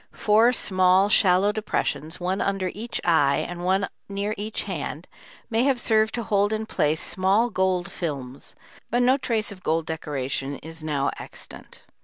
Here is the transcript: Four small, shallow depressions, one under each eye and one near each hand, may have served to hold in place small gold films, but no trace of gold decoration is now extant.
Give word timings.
Four 0.13 0.51
small, 0.51 1.09
shallow 1.09 1.51
depressions, 1.51 2.19
one 2.19 2.41
under 2.41 2.71
each 2.73 2.99
eye 3.03 3.45
and 3.47 3.63
one 3.63 3.87
near 4.09 4.33
each 4.35 4.63
hand, 4.63 5.07
may 5.47 5.61
have 5.65 5.79
served 5.79 6.15
to 6.15 6.23
hold 6.23 6.51
in 6.51 6.65
place 6.65 6.99
small 7.03 7.51
gold 7.51 7.91
films, 7.91 8.55
but 8.89 9.03
no 9.03 9.17
trace 9.17 9.51
of 9.51 9.61
gold 9.61 9.85
decoration 9.85 10.55
is 10.63 10.83
now 10.83 11.11
extant. 11.19 11.85